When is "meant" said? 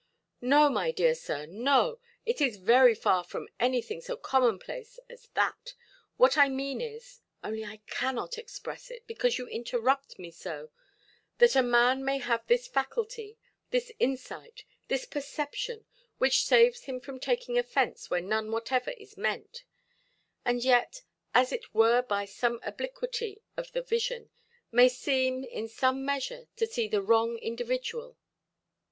19.17-19.65